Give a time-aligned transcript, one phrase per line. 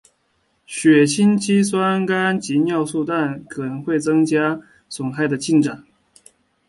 [0.65, 5.85] 血清肌酸酐及尿素氮可能会增加肾损害的进展。